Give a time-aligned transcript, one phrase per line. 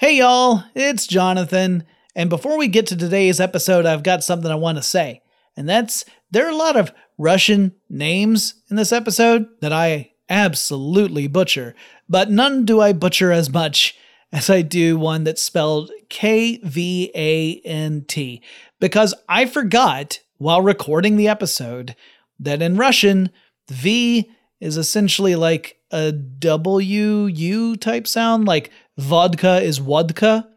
[0.00, 1.82] Hey y'all, it's Jonathan.
[2.14, 5.22] And before we get to today's episode, I've got something I want to say.
[5.56, 11.26] And that's there are a lot of Russian names in this episode that I absolutely
[11.26, 11.74] butcher,
[12.08, 13.96] but none do I butcher as much
[14.32, 18.40] as I do one that's spelled K V A N T,
[18.78, 21.96] because I forgot while recording the episode
[22.38, 23.30] that in Russian,
[23.68, 24.30] V
[24.60, 30.48] is essentially like a W U type sound, like vodka is vodka.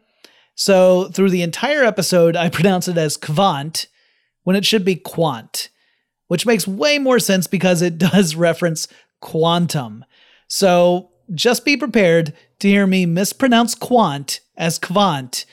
[0.54, 3.86] So through the entire episode, I pronounce it as kvant
[4.42, 5.68] when it should be quant,
[6.26, 8.88] which makes way more sense because it does reference
[9.20, 10.04] quantum.
[10.48, 15.44] So just be prepared to hear me mispronounce quant as kvant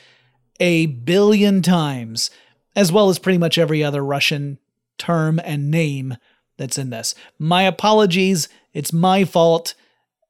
[0.58, 2.30] a billion times,
[2.76, 4.58] as well as pretty much every other Russian
[4.98, 6.16] term and name
[6.58, 7.14] that's in this.
[7.38, 9.74] My apologies, it's my fault,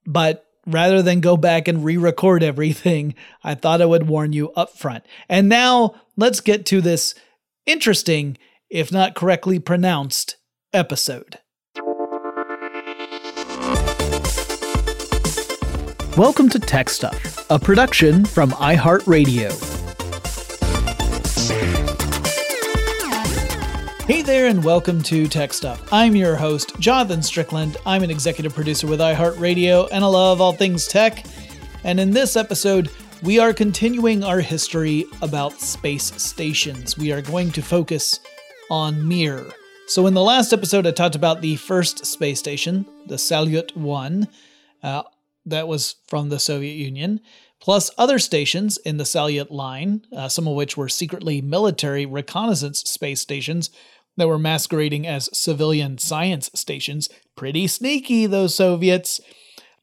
[0.07, 3.15] but rather than go back and re record everything,
[3.45, 5.05] I thought I would warn you up front.
[5.29, 7.15] And now let's get to this
[7.67, 8.37] interesting,
[8.69, 10.37] if not correctly pronounced,
[10.73, 11.39] episode.
[16.17, 19.70] Welcome to Tech Stuff, a production from iHeartRadio.
[24.11, 25.93] Hey there, and welcome to Tech Stuff.
[25.93, 27.77] I'm your host, Jonathan Strickland.
[27.87, 31.25] I'm an executive producer with iHeartRadio, and I love all things tech.
[31.85, 32.91] And in this episode,
[33.23, 36.99] we are continuing our history about space stations.
[36.99, 38.19] We are going to focus
[38.69, 39.47] on Mir.
[39.87, 44.27] So, in the last episode, I talked about the first space station, the Salyut 1.
[44.83, 45.05] Uh,
[45.47, 47.21] that was from the Soviet Union,
[47.61, 52.81] plus other stations in the Salyut line, uh, some of which were secretly military reconnaissance
[52.81, 53.71] space stations
[54.17, 57.11] that were masquerading as civilian science stations.
[57.37, 59.21] Pretty sneaky, those Soviets.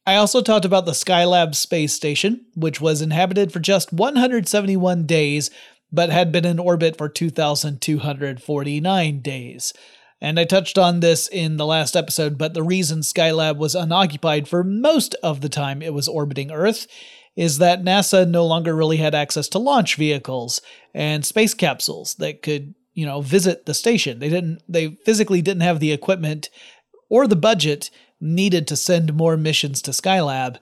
[0.05, 5.51] I also talked about the Skylab space station, which was inhabited for just 171 days,
[5.91, 9.73] but had been in orbit for 2,249 days.
[10.19, 14.47] And I touched on this in the last episode, but the reason Skylab was unoccupied
[14.47, 16.87] for most of the time it was orbiting Earth
[17.35, 20.59] is that NASA no longer really had access to launch vehicles
[20.93, 24.17] and space capsules that could, you know, visit the station.
[24.17, 26.49] They didn't they physically didn't have the equipment
[27.09, 30.57] or the budget needed to send more missions to Skylab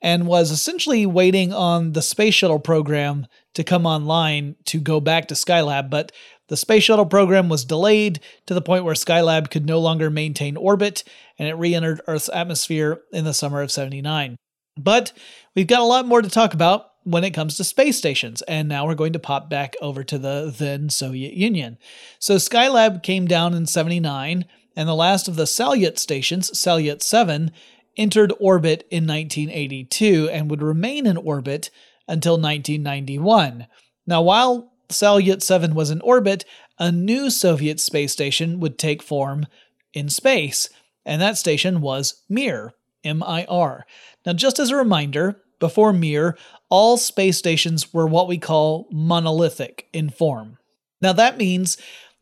[0.00, 5.28] and was essentially waiting on the space shuttle program to come online to go back
[5.28, 6.10] to Skylab, but
[6.48, 10.56] the space shuttle program was delayed to the point where Skylab could no longer maintain
[10.56, 11.04] orbit
[11.38, 14.36] and it re entered Earth's atmosphere in the summer of 79.
[14.78, 15.12] But
[15.54, 18.68] we've got a lot more to talk about when it comes to space stations, and
[18.68, 21.78] now we're going to pop back over to the then Soviet Union.
[22.18, 27.52] So Skylab came down in 79, and the last of the Salyut stations, Salyut 7,
[27.96, 31.70] entered orbit in 1982 and would remain in orbit
[32.08, 33.66] until 1991.
[34.06, 36.44] Now, while Salyut 7 was in orbit,
[36.78, 39.46] a new Soviet space station would take form
[39.92, 40.68] in space,
[41.04, 42.72] and that station was Mir,
[43.04, 43.86] M I R.
[44.26, 46.36] Now, just as a reminder, before Mir,
[46.68, 50.58] all space stations were what we call monolithic in form.
[51.00, 51.76] Now, that means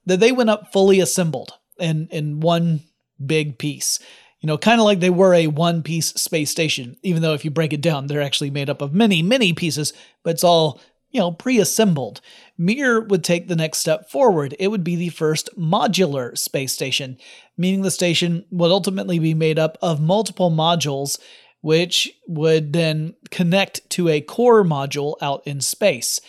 [0.07, 2.81] that they went up fully assembled in, in one
[3.25, 3.99] big piece.
[4.41, 7.45] You know, kind of like they were a one piece space station, even though if
[7.45, 9.93] you break it down, they're actually made up of many, many pieces,
[10.25, 10.81] but it's all
[11.13, 12.21] you know, pre-assembled.
[12.59, 14.57] Mir would take the next step forward.
[14.59, 17.19] It would be the first modular space station,
[17.57, 21.19] meaning the station would ultimately be made up of multiple modules
[21.63, 26.21] which would then connect to a core module out in space.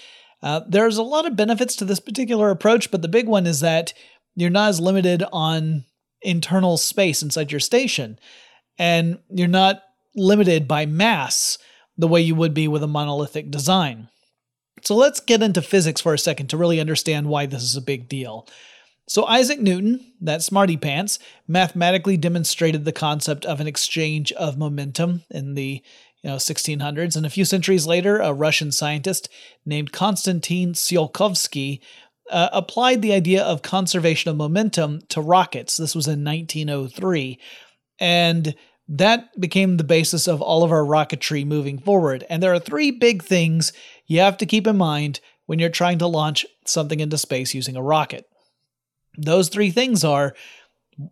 [0.41, 3.59] Uh, there's a lot of benefits to this particular approach, but the big one is
[3.59, 3.93] that
[4.35, 5.85] you're not as limited on
[6.21, 8.17] internal space inside your station,
[8.77, 9.81] and you're not
[10.15, 11.57] limited by mass
[11.97, 14.09] the way you would be with a monolithic design.
[14.83, 17.81] So let's get into physics for a second to really understand why this is a
[17.81, 18.47] big deal.
[19.07, 25.23] So Isaac Newton, that smarty pants, mathematically demonstrated the concept of an exchange of momentum
[25.29, 25.81] in the
[26.21, 29.27] you know 1600s and a few centuries later a Russian scientist
[29.65, 31.81] named Konstantin Tsiolkovsky
[32.31, 35.75] uh, applied the idea of conservation of momentum to rockets.
[35.75, 37.37] This was in 1903
[37.99, 38.55] and
[38.87, 42.25] that became the basis of all of our rocketry moving forward.
[42.29, 43.73] And there are three big things
[44.07, 47.75] you have to keep in mind when you're trying to launch something into space using
[47.75, 48.25] a rocket.
[49.17, 50.33] Those three things are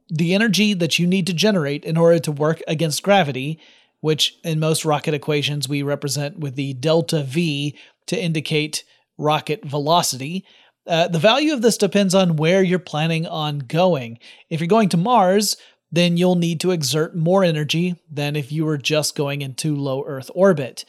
[0.09, 3.59] the energy that you need to generate in order to work against gravity,
[3.99, 7.75] which in most rocket equations we represent with the delta V
[8.07, 8.83] to indicate
[9.17, 10.45] rocket velocity.
[10.87, 14.17] Uh, the value of this depends on where you're planning on going.
[14.49, 15.57] If you're going to Mars,
[15.91, 20.03] then you'll need to exert more energy than if you were just going into low
[20.05, 20.85] Earth orbit.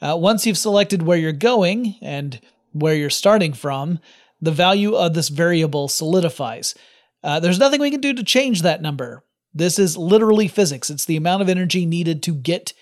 [0.00, 2.40] Uh, once you've selected where you're going and
[2.72, 3.98] where you're starting from,
[4.40, 6.74] the value of this variable solidifies.
[7.22, 9.24] Uh, there's nothing we can do to change that number.
[9.54, 10.90] This is literally physics.
[10.90, 12.72] It's the amount of energy needed to get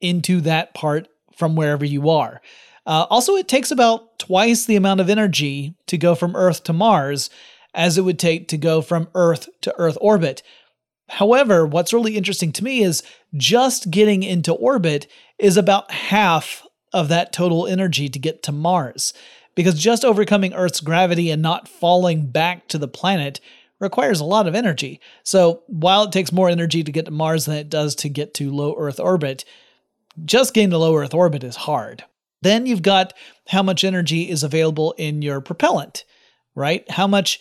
[0.00, 2.40] into that part from wherever you are.
[2.86, 6.72] Uh, also, it takes about twice the amount of energy to go from Earth to
[6.72, 7.30] Mars
[7.74, 10.42] as it would take to go from Earth to Earth orbit.
[11.08, 13.02] However, what's really interesting to me is
[13.34, 15.06] just getting into orbit
[15.38, 19.12] is about half of that total energy to get to Mars,
[19.58, 23.40] because just overcoming Earth's gravity and not falling back to the planet
[23.80, 25.00] requires a lot of energy.
[25.24, 28.34] So, while it takes more energy to get to Mars than it does to get
[28.34, 29.44] to low Earth orbit,
[30.24, 32.04] just getting to low Earth orbit is hard.
[32.40, 33.14] Then you've got
[33.48, 36.04] how much energy is available in your propellant,
[36.54, 36.88] right?
[36.92, 37.40] How much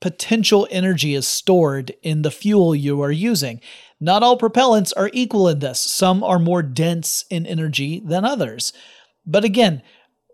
[0.00, 3.60] potential energy is stored in the fuel you are using.
[4.00, 8.72] Not all propellants are equal in this, some are more dense in energy than others.
[9.26, 9.82] But again,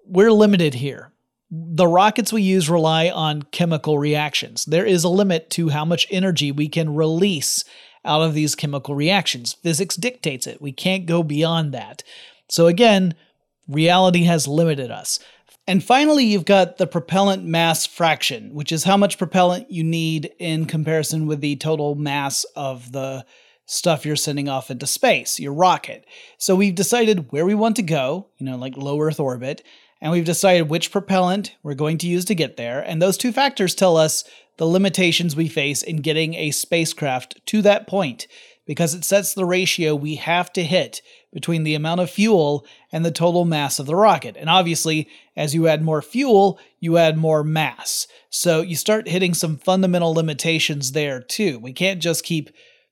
[0.05, 1.11] we're limited here.
[1.51, 4.65] The rockets we use rely on chemical reactions.
[4.65, 7.65] There is a limit to how much energy we can release
[8.05, 9.53] out of these chemical reactions.
[9.53, 10.61] Physics dictates it.
[10.61, 12.03] We can't go beyond that.
[12.49, 13.15] So, again,
[13.69, 15.19] reality has limited us.
[15.69, 20.31] And finally, you've got the propellant mass fraction, which is how much propellant you need
[20.39, 23.25] in comparison with the total mass of the
[23.67, 26.07] stuff you're sending off into space, your rocket.
[26.39, 29.65] So we've decided where we want to go, you know, like low Earth orbit,
[30.01, 32.81] and we've decided which propellant we're going to use to get there.
[32.81, 34.25] And those two factors tell us
[34.59, 38.27] the limitations we face in getting a spacecraft to that point
[38.67, 41.01] because it sets the ratio we have to hit
[41.33, 44.37] between the amount of fuel and the total mass of the rocket.
[44.39, 48.07] And obviously, as you add more fuel, you add more mass.
[48.31, 51.59] So you start hitting some fundamental limitations there too.
[51.59, 52.51] We can't just keep,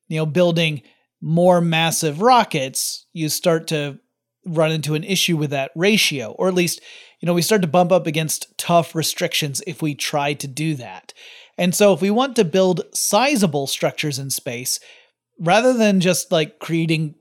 [0.09, 0.83] you know, building
[1.21, 3.07] more massive rockets.
[3.13, 3.99] You start to
[4.47, 6.81] run into an issue with that ratio, or at least,
[7.21, 10.75] you know, we start to bump up against tough restrictions if we try to do
[10.75, 11.13] that.
[11.57, 14.81] And so if we want to build sizable structures in space,
[15.39, 17.15] rather than just like creating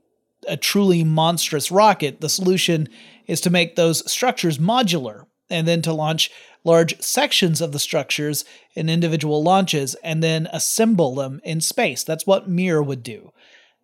[0.46, 2.88] a truly monstrous rocket, the solution
[3.26, 6.30] is to make those structures modular and then to launch
[6.64, 8.44] large sections of the structures
[8.74, 12.02] in individual launches and then assemble them in space.
[12.02, 13.32] That's what Mir would do.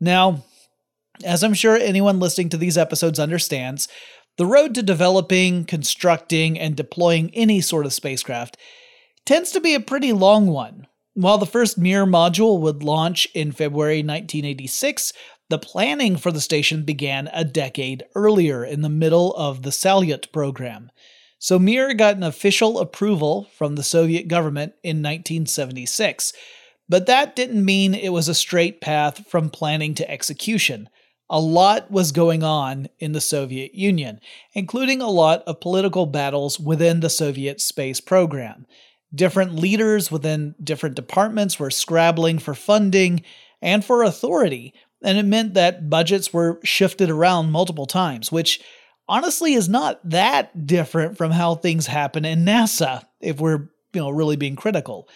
[0.01, 0.45] Now,
[1.25, 3.89] as I'm sure anyone listening to these episodes understands,
[4.37, 8.57] the road to developing, constructing, and deploying any sort of spacecraft
[9.27, 10.87] tends to be a pretty long one.
[11.15, 15.13] While the first Mir module would launch in February 1986,
[15.51, 20.33] the planning for the station began a decade earlier in the middle of the Salyut
[20.33, 20.91] program.
[21.39, 26.33] So Mir got an official approval from the Soviet government in 1976.
[26.89, 30.89] But that didn't mean it was a straight path from planning to execution.
[31.33, 34.21] A lot was going on in the Soviet Union,
[34.53, 38.67] including a lot of political battles within the Soviet space program.
[39.15, 43.23] Different leaders within different departments were scrabbling for funding
[43.63, 44.75] and for authority,
[45.05, 48.61] and it meant that budgets were shifted around multiple times, which
[49.09, 54.11] honestly is not that different from how things happen in NASA, if we're you know
[54.11, 55.09] really being critical.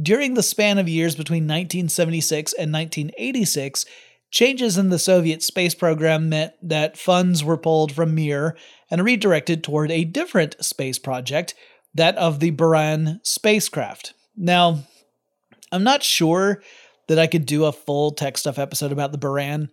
[0.00, 3.86] During the span of years between 1976 and 1986,
[4.30, 8.56] changes in the Soviet space program meant that funds were pulled from Mir
[8.90, 11.54] and redirected toward a different space project
[11.94, 14.14] that of the Buran spacecraft.
[14.36, 14.84] Now,
[15.72, 16.62] I'm not sure
[17.08, 19.68] that I could do a full tech stuff episode about the Buran,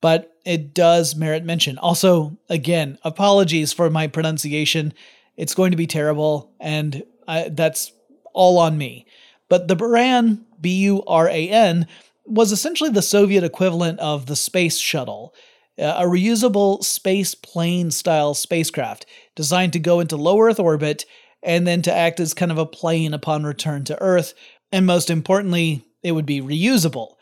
[0.00, 1.78] but it does merit mention.
[1.78, 4.92] Also, again, apologies for my pronunciation.
[5.36, 7.92] It's going to be terrible, and I, that's
[8.32, 9.06] all on me.
[9.48, 11.86] But the Buran, B U R A N,
[12.30, 15.34] was essentially the Soviet equivalent of the Space Shuttle,
[15.78, 21.04] a reusable space plane style spacecraft designed to go into low Earth orbit
[21.42, 24.34] and then to act as kind of a plane upon return to Earth.
[24.70, 27.14] And most importantly, it would be reusable.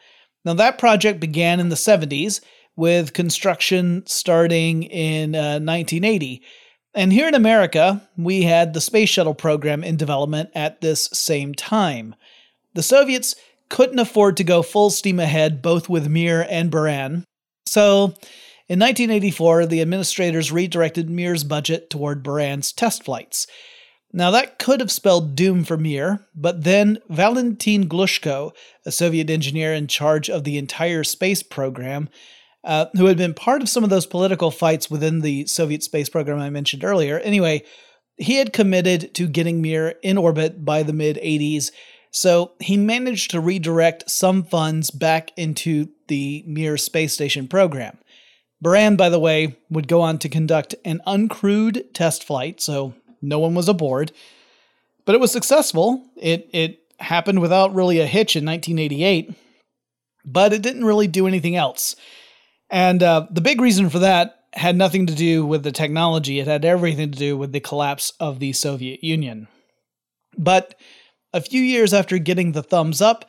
[0.45, 2.41] Now, that project began in the 70s,
[2.79, 6.41] with construction starting in uh, 1980.
[6.95, 11.55] And here in America, we had the Space Shuttle program in development at this same
[11.55, 12.15] time.
[12.75, 13.35] The Soviets
[13.69, 17.25] couldn't afford to go full steam ahead both with Mir and Buran.
[17.67, 18.15] So,
[18.69, 23.47] in 1984, the administrators redirected Mir's budget toward Buran's test flights.
[24.13, 28.53] Now, that could have spelled doom for Mir, but then Valentin Glushko,
[28.87, 32.09] a Soviet engineer in charge of the entire space program,
[32.65, 36.09] uh, who had been part of some of those political fights within the Soviet space
[36.09, 37.19] program I mentioned earlier.
[37.21, 37.65] Anyway,
[38.17, 41.71] he had committed to getting Mir in orbit by the mid 80s,
[42.11, 47.99] so he managed to redirect some funds back into the Mir space station program.
[48.65, 53.39] Buran, by the way, would go on to conduct an uncrewed test flight, so no
[53.39, 54.13] one was aboard.
[55.05, 56.05] But it was successful.
[56.17, 59.33] It it happened without really a hitch in 1988,
[60.25, 61.95] but it didn't really do anything else.
[62.71, 66.47] And uh, the big reason for that had nothing to do with the technology, it
[66.47, 69.47] had everything to do with the collapse of the Soviet Union.
[70.37, 70.75] But
[71.39, 73.25] a few years after getting the thumbs up,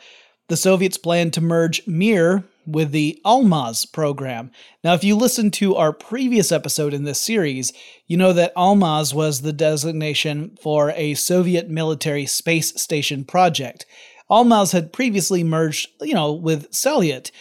[0.47, 4.51] the Soviets planned to merge Mir with the Almaz program.
[4.83, 7.71] Now, if you listen to our previous episode in this series,
[8.07, 13.85] you know that Almaz was the designation for a Soviet military space station project.
[14.29, 17.31] Almaz had previously merged, you know, with Salyut.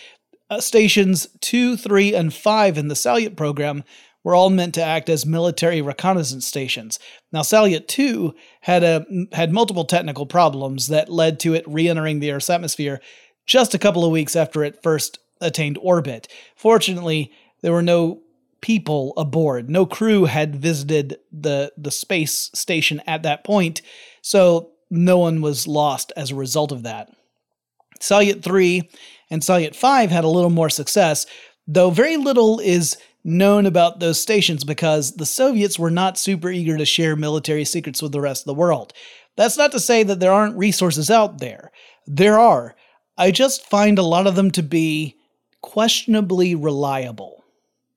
[0.50, 3.84] Uh, stations 2, 3, and 5 in the Salyut program
[4.24, 6.98] were all meant to act as military reconnaissance stations.
[7.32, 12.32] Now, Salyut 2 had a had multiple technical problems that led to it re-entering the
[12.32, 13.00] Earth's atmosphere
[13.46, 16.28] just a couple of weeks after it first attained orbit.
[16.56, 17.32] Fortunately,
[17.62, 18.20] there were no
[18.60, 19.70] people aboard.
[19.70, 23.82] No crew had visited the the space station at that point,
[24.20, 27.10] so no one was lost as a result of that.
[28.00, 28.88] Salyut 3
[29.30, 31.26] and Salyut 5 had a little more success,
[31.66, 32.96] though very little is
[33.28, 38.02] known about those stations because the Soviets were not super eager to share military secrets
[38.02, 38.92] with the rest of the world.
[39.36, 41.70] That's not to say that there aren't resources out there.
[42.06, 42.74] There are,
[43.16, 45.16] I just find a lot of them to be
[45.60, 47.44] questionably reliable.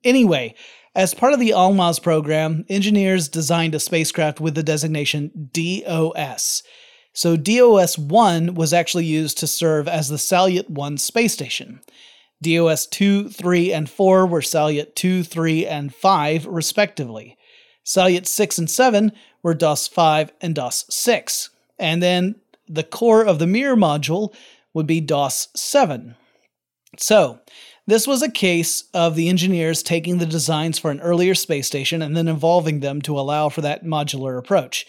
[0.04, 0.54] Anyway,
[0.94, 6.62] as part of the Almaz program, engineers designed a spacecraft with the designation DOS.
[7.14, 11.80] So DOS 1 was actually used to serve as the Salyut 1 space station.
[12.42, 17.38] DOS 2, 3, and 4 were Salyut 2, 3, and 5, respectively.
[17.84, 21.50] Salyut 6 and 7 were DOS 5 and DOS 6.
[21.78, 22.36] And then
[22.68, 24.34] the core of the Mir module
[24.74, 26.14] would be DOS 7.
[26.98, 27.40] So,
[27.86, 32.00] this was a case of the engineers taking the designs for an earlier space station
[32.00, 34.86] and then evolving them to allow for that modular approach.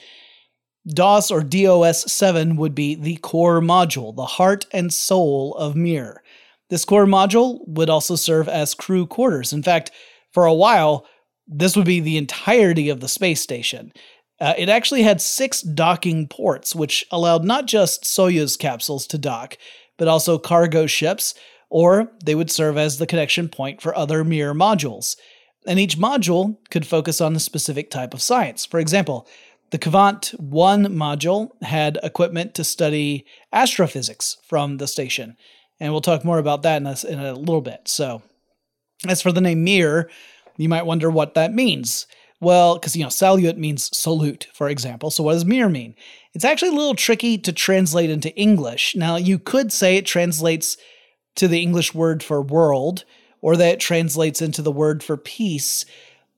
[0.88, 6.22] DOS or DOS 7 would be the core module, the heart and soul of Mir.
[6.70, 9.53] This core module would also serve as crew quarters.
[9.53, 9.91] In fact,
[10.32, 11.05] for a while,
[11.48, 13.93] this would be the entirety of the space station.
[14.39, 19.58] Uh, it actually had six docking ports, which allowed not just Soyuz capsules to dock,
[19.98, 21.34] but also cargo ships,
[21.70, 25.15] or they would serve as the connection point for other Mir modules.
[25.65, 28.65] And each module could focus on a specific type of science.
[28.65, 29.27] For example,
[29.72, 35.36] the Kvant 1 module had equipment to study astrophysics from the station.
[35.80, 37.88] And we'll talk more about that in a, in a little bit.
[37.88, 38.22] So,
[39.08, 40.10] as for the name Mir,
[40.58, 42.08] you might wonder what that means.
[42.39, 45.10] Well, because, you know, Salyut means salute, for example.
[45.10, 45.96] So, what does Mir mean?
[46.34, 48.96] It's actually a little tricky to translate into English.
[48.96, 50.77] Now, you could say it translates
[51.36, 53.06] to the English word for world,
[53.42, 55.86] or that it translates into the word for peace,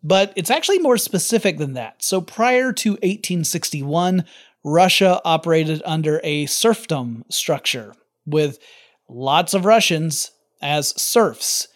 [0.04, 2.04] but it's actually more specific than that.
[2.04, 4.25] So prior to 1861,
[4.63, 7.94] Russia operated under a serfdom structure
[8.25, 8.58] with
[9.09, 10.31] lots of Russians
[10.62, 11.67] as serfs.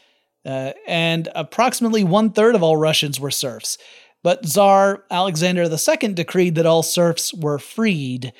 [0.45, 3.77] Uh, and approximately one third of all Russians were serfs.
[4.23, 8.33] But Tsar Alexander II decreed that all serfs were freed,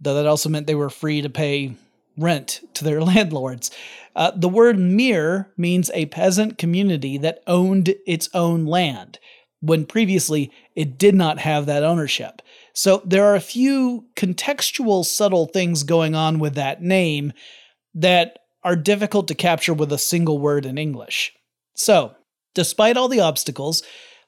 [0.00, 1.76] though that also meant they were free to pay
[2.16, 3.70] rent to their landlords.
[4.16, 9.18] Uh, the word Mir means a peasant community that owned its own land,
[9.60, 12.42] when previously it did not have that ownership.
[12.72, 17.32] So there are a few contextual, subtle things going on with that name
[17.94, 21.32] that are difficult to capture with a single word in English.
[21.74, 22.14] So,
[22.54, 23.82] despite all the obstacles,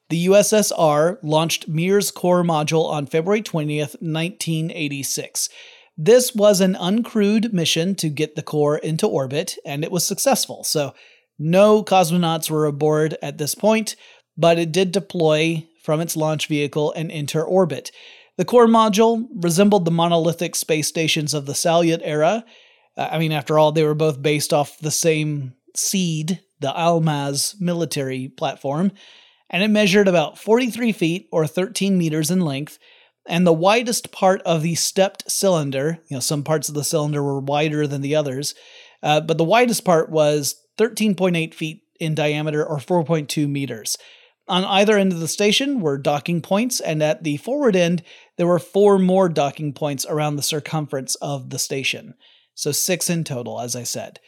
[0.08, 5.48] the USSR launched Mir's core module on February 20th, 1986.
[5.96, 10.64] This was an uncrewed mission to get the core into orbit, and it was successful.
[10.64, 10.94] So,
[11.38, 13.96] no cosmonauts were aboard at this point,
[14.36, 17.90] but it did deploy from its launch vehicle and enter orbit.
[18.38, 22.44] The core module resembled the monolithic space stations of the Salyut era.
[22.96, 27.60] Uh, I mean, after all, they were both based off the same seed, the Almaz
[27.60, 28.92] military platform,
[29.50, 32.78] and it measured about 43 feet or 13 meters in length
[33.26, 37.22] and the widest part of the stepped cylinder, you know, some parts of the cylinder
[37.22, 38.54] were wider than the others,
[39.02, 43.96] uh, but the widest part was 13.8 feet in diameter or 4.2 meters.
[44.48, 48.02] On either end of the station were docking points, and at the forward end,
[48.36, 52.14] there were four more docking points around the circumference of the station.
[52.54, 54.20] So, six in total, as I said.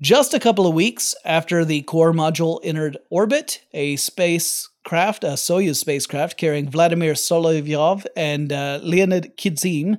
[0.00, 5.76] Just a couple of weeks after the core module entered orbit, a spacecraft, a Soyuz
[5.76, 9.98] spacecraft carrying Vladimir Solovyov and uh, Leonid Kizim,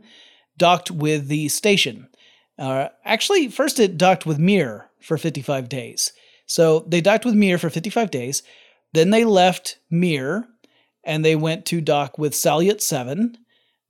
[0.57, 2.07] docked with the station.
[2.57, 6.13] Uh, actually, first it docked with Mir for 55 days.
[6.47, 8.43] So they docked with Mir for 55 days.
[8.93, 10.47] Then they left Mir
[11.03, 13.37] and they went to dock with Salyut 7,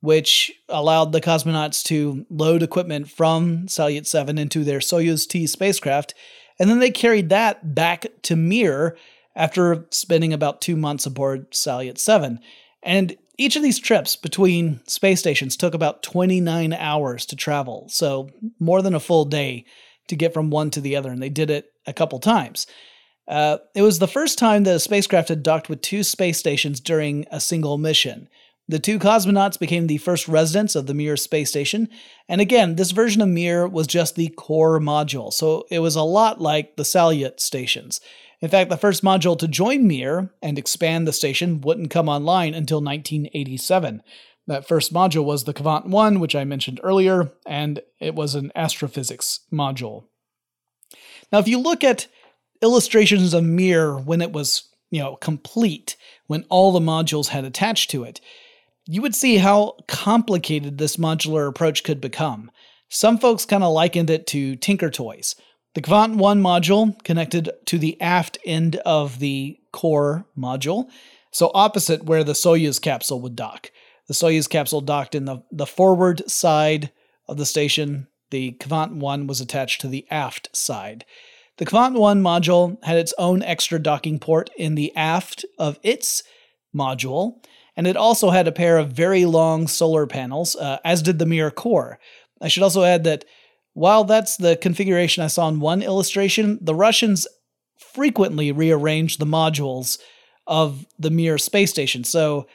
[0.02, 6.12] which allowed the cosmonauts to load equipment from Salyut 7 into their Soyuz T spacecraft.
[6.58, 8.96] And then they carried that back to Mir
[9.36, 12.40] after spending about two months aboard Salyut 7.
[12.82, 18.28] And each of these trips between space stations took about 29 hours to travel, so
[18.58, 19.64] more than a full day
[20.08, 22.66] to get from one to the other, and they did it a couple times.
[23.28, 26.80] Uh, it was the first time that a spacecraft had docked with two space stations
[26.80, 28.28] during a single mission.
[28.72, 31.90] The two cosmonauts became the first residents of the Mir space station,
[32.26, 36.00] and again, this version of Mir was just the core module, so it was a
[36.00, 38.00] lot like the Salyut stations.
[38.40, 42.54] In fact, the first module to join Mir and expand the station wouldn't come online
[42.54, 44.02] until 1987.
[44.46, 48.52] That first module was the Kvant 1, which I mentioned earlier, and it was an
[48.56, 50.04] astrophysics module.
[51.30, 52.06] Now, if you look at
[52.62, 57.90] illustrations of Mir when it was, you know, complete, when all the modules had attached
[57.90, 58.22] to it,
[58.86, 62.50] you would see how complicated this modular approach could become.
[62.88, 65.34] Some folks kind of likened it to Tinker Toys.
[65.74, 70.90] The Kvant 1 module connected to the aft end of the core module,
[71.30, 73.70] so opposite where the Soyuz capsule would dock.
[74.08, 76.92] The Soyuz capsule docked in the, the forward side
[77.26, 78.08] of the station.
[78.30, 81.06] The Kvant 1 was attached to the aft side.
[81.56, 86.22] The Kvant 1 module had its own extra docking port in the aft of its
[86.74, 87.42] module,
[87.76, 91.26] and it also had a pair of very long solar panels, uh, as did the
[91.26, 91.98] Mir core.
[92.40, 93.24] I should also add that
[93.74, 97.26] while that's the configuration I saw in one illustration, the Russians
[97.78, 99.98] frequently rearranged the modules
[100.46, 102.04] of the Mir space station.
[102.04, 102.46] So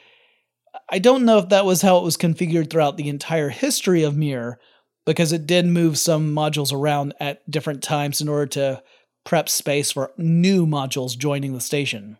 [0.88, 4.16] I don't know if that was how it was configured throughout the entire history of
[4.16, 4.58] Mir,
[5.06, 8.82] because it did move some modules around at different times in order to
[9.24, 12.18] prep space for new modules joining the station.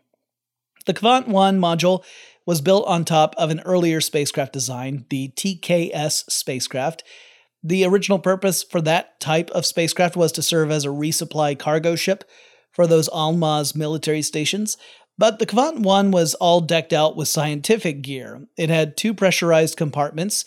[0.85, 2.03] The Kvant 1 module
[2.49, 7.03] was built on top of an earlier spacecraft design, the TKS spacecraft,
[7.61, 11.95] the original purpose for that type of spacecraft was to serve as a resupply cargo
[11.95, 12.27] ship
[12.71, 14.77] for those Almaz military stations,
[15.15, 18.47] but the Kvant 1 was all decked out with scientific gear.
[18.57, 20.43] It had two pressurized compartments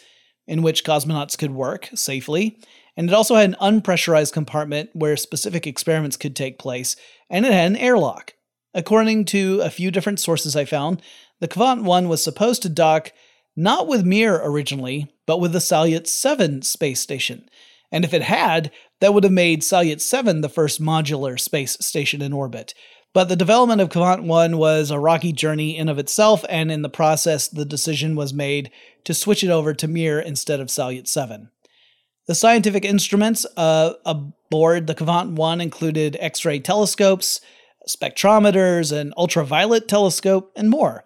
[0.48, 2.58] in which cosmonauts could work safely,
[2.96, 6.96] and it also had an unpressurized compartment where specific experiments could take place,
[7.30, 8.34] and it had an airlock.
[8.74, 11.02] According to a few different sources I found,
[11.40, 13.12] the Kvant 1 was supposed to dock
[13.54, 17.48] not with Mir originally, but with the Salyut 7 space station.
[17.90, 22.22] And if it had, that would have made Salyut 7 the first modular space station
[22.22, 22.72] in orbit.
[23.12, 26.80] But the development of Kvant 1 was a rocky journey in of itself, and in
[26.80, 28.70] the process, the decision was made
[29.04, 31.50] to switch it over to Mir instead of Salyut 7.
[32.26, 37.42] The scientific instruments uh, aboard the Kvant 1 included X ray telescopes,
[37.88, 41.04] spectrometers, an ultraviolet telescope, and more.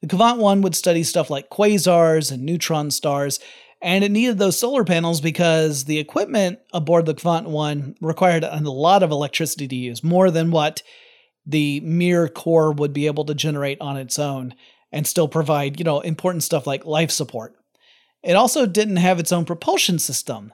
[0.00, 3.40] The Kvant 1 would study stuff like quasars and neutron stars,
[3.80, 8.60] and it needed those solar panels because the equipment aboard the Kvant 1 required a
[8.60, 10.82] lot of electricity to use, more than what
[11.46, 14.54] the Mir core would be able to generate on its own
[14.92, 17.54] and still provide, you know, important stuff like life support.
[18.22, 20.52] It also didn't have its own propulsion system.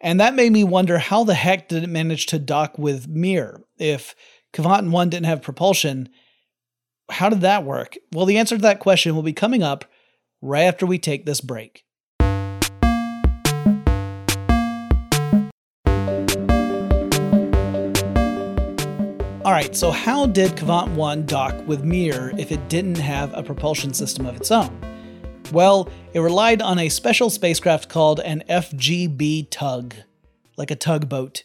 [0.00, 3.62] And that made me wonder how the heck did it manage to dock with Mir?
[3.78, 4.14] If
[4.54, 6.08] Kvant 1 didn't have propulsion,
[7.10, 7.96] how did that work?
[8.12, 9.84] Well, the answer to that question will be coming up
[10.40, 11.84] right after we take this break.
[19.44, 23.42] All right, so how did Kvant 1 dock with Mir if it didn't have a
[23.42, 24.80] propulsion system of its own?
[25.52, 29.96] Well, it relied on a special spacecraft called an FGB tug,
[30.56, 31.42] like a tugboat.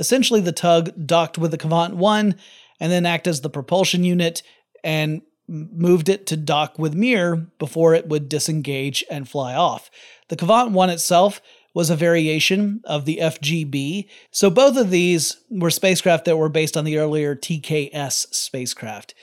[0.00, 2.34] Essentially, the tug docked with the Kvant 1
[2.80, 4.42] and then act as the propulsion unit
[4.82, 9.90] and moved it to dock with Mir before it would disengage and fly off.
[10.28, 11.42] The Kvant 1 itself
[11.74, 16.76] was a variation of the FGB, so both of these were spacecraft that were based
[16.76, 19.14] on the earlier TKS spacecraft.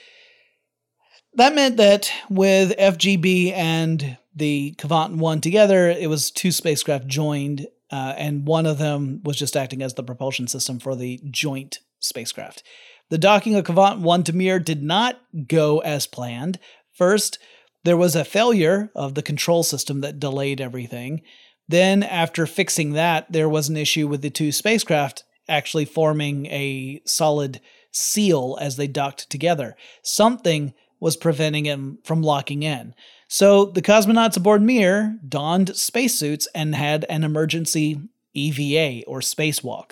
[1.34, 7.68] That meant that with FGB and the Kvant 1 together, it was two spacecraft joined,
[7.92, 11.80] uh, and one of them was just acting as the propulsion system for the joint
[12.00, 12.64] spacecraft.
[13.10, 16.60] The docking of Kvant 1 to Mir did not go as planned.
[16.94, 17.40] First,
[17.84, 21.22] there was a failure of the control system that delayed everything.
[21.70, 27.02] Then, after fixing that, there was an issue with the two spacecraft actually forming a
[27.06, 29.76] solid seal as they docked together.
[30.04, 32.94] Something was preventing them from locking in.
[33.28, 38.00] So the cosmonauts aboard Mir donned spacesuits and had an emergency
[38.34, 39.92] EVA or spacewalk.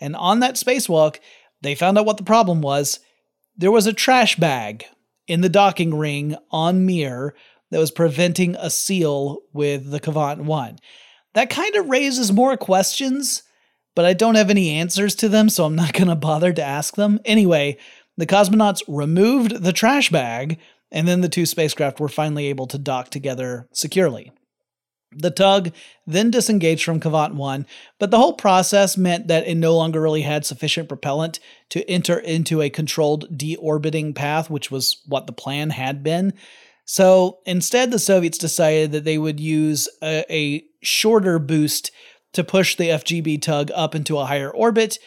[0.00, 1.18] And on that spacewalk,
[1.62, 3.00] they found out what the problem was.
[3.56, 4.84] There was a trash bag
[5.26, 7.34] in the docking ring on Mir
[7.70, 10.78] that was preventing a seal with the Kvant 1.
[11.32, 13.42] That kind of raises more questions,
[13.94, 16.62] but I don't have any answers to them, so I'm not going to bother to
[16.62, 17.18] ask them.
[17.24, 17.78] Anyway,
[18.16, 20.58] the cosmonauts removed the trash bag,
[20.94, 24.30] and then the two spacecraft were finally able to dock together securely.
[25.16, 25.72] The tug
[26.06, 27.66] then disengaged from Kvant 1,
[27.98, 32.18] but the whole process meant that it no longer really had sufficient propellant to enter
[32.18, 36.32] into a controlled deorbiting path, which was what the plan had been.
[36.84, 41.90] So instead, the Soviets decided that they would use a, a shorter boost
[42.34, 44.98] to push the FGB tug up into a higher orbit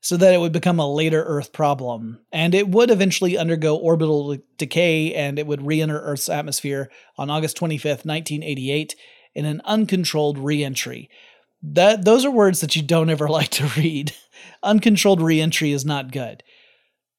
[0.00, 2.20] so that it would become a later Earth problem.
[2.32, 7.30] And it would eventually undergo orbital decay and it would re enter Earth's atmosphere on
[7.30, 8.94] August 25th, 1988
[9.34, 11.10] in an uncontrolled reentry.
[11.62, 14.12] That those are words that you don't ever like to read.
[14.62, 16.42] uncontrolled re entry is not good.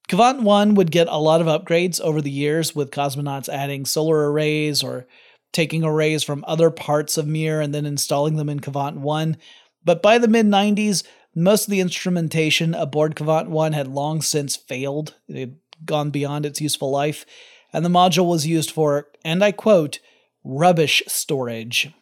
[0.08, 4.32] Kvant 1 would get a lot of upgrades over the years with cosmonauts adding solar
[4.32, 5.06] arrays or
[5.52, 9.38] taking arrays from other parts of Mir and then installing them in Kvant 1.
[9.84, 11.04] But by the mid 90s,
[11.36, 15.15] most of the instrumentation aboard Kvant 1 had long since failed.
[15.28, 17.26] It had gone beyond its useful life,
[17.72, 20.00] and the module was used for, and I quote,
[20.44, 21.94] rubbish storage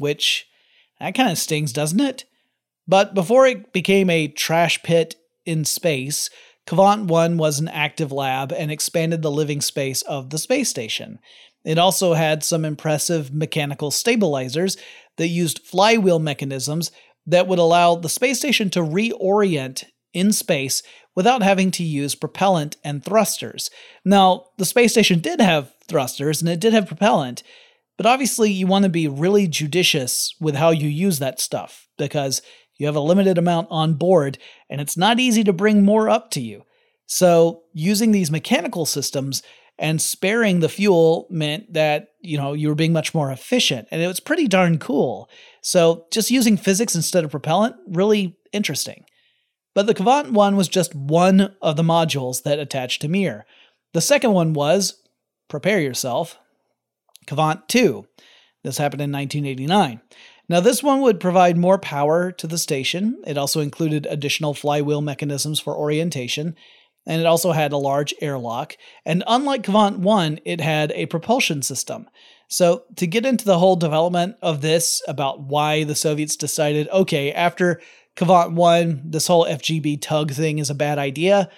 [0.00, 0.48] which
[0.98, 2.24] that kind of stings, doesn't it?
[2.88, 6.30] But before it became a trash pit in space,
[6.66, 11.18] Kvant 1 was an active lab and expanded the living space of the space station.
[11.64, 14.76] It also had some impressive mechanical stabilizers
[15.16, 16.90] that used flywheel mechanisms
[17.26, 20.82] that would allow the space station to reorient in space
[21.14, 23.70] without having to use propellant and thrusters.
[24.04, 27.42] Now, the space station did have thrusters and it did have propellant,
[27.96, 32.40] but obviously, you want to be really judicious with how you use that stuff because
[32.78, 34.38] you have a limited amount on board
[34.70, 36.64] and it's not easy to bring more up to you.
[37.06, 39.42] So, using these mechanical systems
[39.80, 44.02] and sparing the fuel meant that, you know, you were being much more efficient and
[44.02, 45.28] it was pretty darn cool.
[45.62, 49.06] So, just using physics instead of propellant, really interesting.
[49.74, 53.46] But the Kvant one was just one of the modules that attached to Mir.
[53.94, 55.02] The second one was
[55.48, 56.38] prepare yourself,
[57.26, 58.04] Kvant 2.
[58.62, 60.02] This happened in 1989.
[60.50, 63.22] Now, this one would provide more power to the station.
[63.26, 66.56] It also included additional flywheel mechanisms for orientation,
[67.06, 68.76] and it also had a large airlock.
[69.04, 72.08] And unlike Kvant 1, it had a propulsion system.
[72.48, 77.32] So, to get into the whole development of this, about why the Soviets decided, okay,
[77.32, 77.80] after
[78.16, 81.48] Kvant 1, this whole FGB tug thing is a bad idea,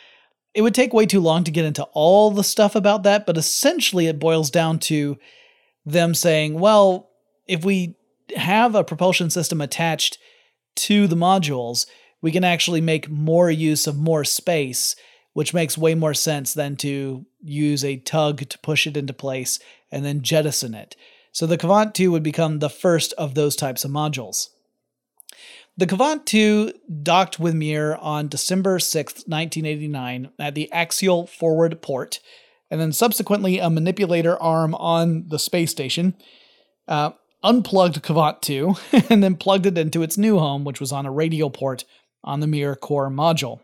[0.55, 3.39] it would take way too long to get into all the stuff about that, but
[3.39, 5.17] essentially it boils down to
[5.87, 7.11] them saying, well,
[7.47, 7.97] if we
[8.37, 10.19] have a propulsion system attached
[10.75, 11.87] to the modules,
[12.21, 14.95] we can actually make more use of more space,
[15.33, 19.59] which makes way more sense than to use a tug to push it into place
[19.91, 20.97] and then jettison it.
[21.33, 24.49] So the Kvant 2 would become the first of those types of modules.
[25.77, 32.21] The Kvant 2 docked with Mir on December 6, 1989, at the Axial Forward Port
[32.73, 36.15] and then subsequently a manipulator arm on the space station,
[36.89, 37.11] uh,
[37.43, 38.75] unplugged Kvant 2,
[39.11, 41.85] and then plugged it into its new home, which was on a radial port
[42.25, 43.61] on the Mir core module.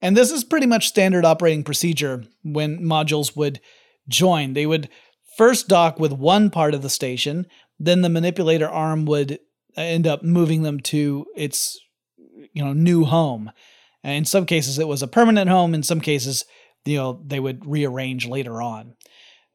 [0.00, 3.60] And this is pretty much standard operating procedure when modules would
[4.08, 4.52] join.
[4.52, 4.88] They would
[5.36, 7.46] first dock with one part of the station,
[7.78, 9.38] then the manipulator arm would
[9.76, 11.78] uh, end up moving them to its
[12.52, 13.50] you know new home.
[14.02, 16.44] And in some cases it was a permanent home, in some cases
[16.84, 18.94] you know, they would rearrange later on.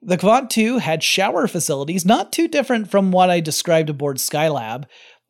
[0.01, 4.85] The Kvant 2 had shower facilities, not too different from what I described aboard Skylab.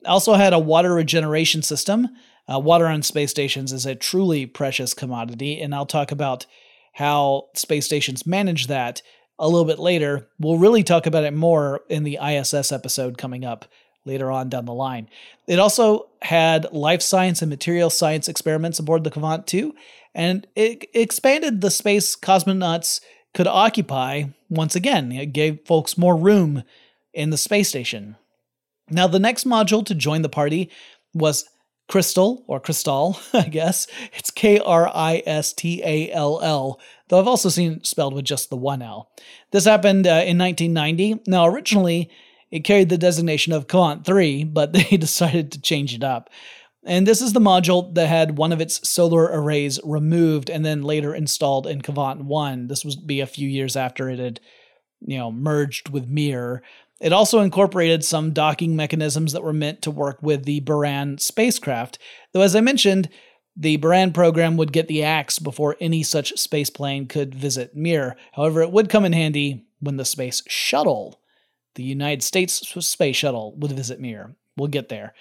[0.05, 2.09] Also had a water regeneration system.
[2.51, 6.45] Uh, water on space stations is a truly precious commodity, and I'll talk about
[6.93, 9.01] how space stations manage that
[9.39, 10.27] a little bit later.
[10.39, 13.65] We'll really talk about it more in the ISS episode coming up
[14.05, 15.09] later on down the line.
[15.47, 19.73] It also had life science and material science experiments aboard the Kvant 2,
[20.13, 22.99] and it expanded the space cosmonauts
[23.33, 25.11] could occupy once again.
[25.11, 26.63] It gave folks more room
[27.13, 28.17] in the space station.
[28.89, 30.69] Now, the next module to join the party
[31.13, 31.45] was
[31.87, 33.87] Crystal, or Crystal, I guess.
[34.13, 38.25] It's K R I S T A L L, though I've also seen spelled with
[38.25, 39.11] just the one L.
[39.51, 41.23] This happened uh, in 1990.
[41.27, 42.09] Now, originally,
[42.51, 46.29] it carried the designation of Kvant 3, but they decided to change it up.
[46.85, 50.81] And this is the module that had one of its solar arrays removed and then
[50.81, 52.67] later installed in Kvant 1.
[52.67, 54.39] This would be a few years after it had,
[55.01, 56.61] you know, merged with Mir.
[57.03, 61.99] It also incorporated some docking mechanisms that were meant to work with the Buran spacecraft.
[62.31, 63.09] Though, as I mentioned,
[63.55, 68.15] The Buran program would get the axe before any such space plane could visit Mir.
[68.31, 71.19] However, it would come in handy when the space shuttle,
[71.75, 74.35] the United States space shuttle, would visit Mir.
[74.57, 75.13] We'll get there.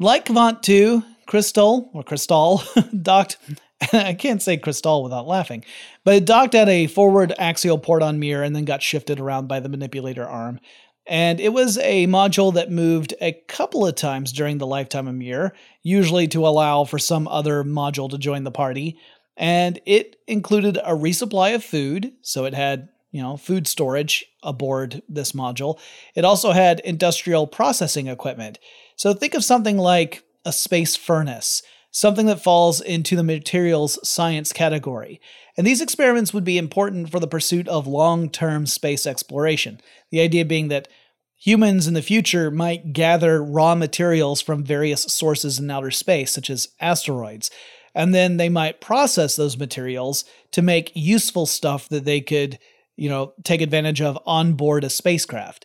[0.00, 2.62] Like Kvant 2, Crystal, or Crystal,
[3.02, 3.36] docked,
[3.92, 5.64] I can't say Crystal without laughing,
[6.02, 9.46] but it docked at a forward axial port on Mir and then got shifted around
[9.46, 10.58] by the manipulator arm.
[11.06, 15.14] And it was a module that moved a couple of times during the lifetime of
[15.14, 18.98] Mir, usually to allow for some other module to join the party.
[19.36, 25.02] And it included a resupply of food, so it had, you know, food storage aboard
[25.08, 25.78] this module.
[26.14, 28.58] It also had industrial processing equipment.
[28.96, 31.62] So think of something like a space furnace,
[31.94, 35.20] something that falls into the materials science category.
[35.56, 39.80] And these experiments would be important for the pursuit of long term space exploration.
[40.10, 40.88] The idea being that
[41.36, 46.50] humans in the future might gather raw materials from various sources in outer space, such
[46.50, 47.48] as asteroids,
[47.94, 52.58] and then they might process those materials to make useful stuff that they could,
[52.96, 55.64] you know, take advantage of on board a spacecraft.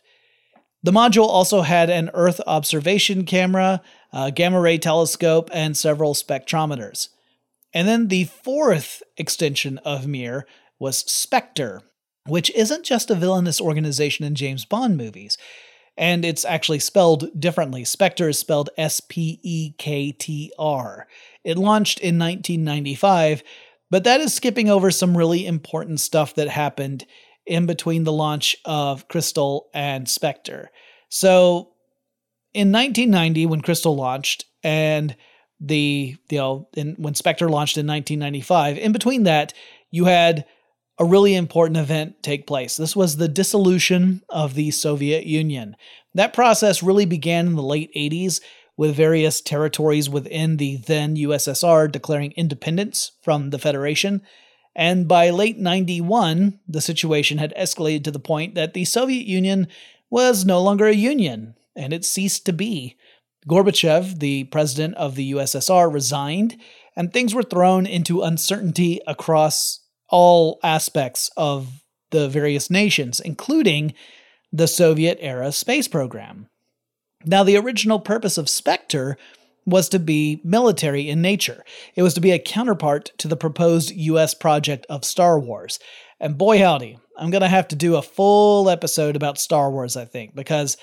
[0.82, 7.08] The module also had an Earth observation camera, a gamma ray telescope, and several spectrometers.
[7.72, 10.46] And then the fourth extension of Mir
[10.78, 11.82] was Spektr,
[12.26, 15.38] which isn't just a villainous organization in James Bond movies.
[15.96, 17.82] And it's actually spelled differently.
[17.82, 21.06] Spektr is spelled S P E K T R.
[21.44, 23.42] It launched in 1995,
[23.90, 27.04] but that is skipping over some really important stuff that happened
[27.46, 30.68] in between the launch of Crystal and Spektr.
[31.08, 31.72] So
[32.54, 35.16] in 1990, when Crystal launched, and
[35.60, 39.52] the you know when Spektr launched in 1995, in between that,
[39.90, 40.44] you had
[40.98, 42.76] a really important event take place.
[42.76, 45.76] This was the dissolution of the Soviet Union.
[46.14, 48.40] That process really began in the late 80s
[48.76, 54.22] with various territories within the then USSR declaring independence from the Federation
[54.74, 59.68] and by late 91, the situation had escalated to the point that the Soviet Union
[60.10, 62.96] was no longer a union, and it ceased to be.
[63.48, 66.56] Gorbachev, the president of the USSR, resigned,
[66.96, 73.94] and things were thrown into uncertainty across all aspects of the various nations, including
[74.52, 76.48] the Soviet era space program.
[77.24, 79.16] Now, the original purpose of Spektr
[79.66, 81.64] was to be military in nature.
[81.94, 85.78] It was to be a counterpart to the proposed US project of Star Wars.
[86.18, 89.96] And boy howdy, I'm going to have to do a full episode about Star Wars,
[89.96, 90.76] I think, because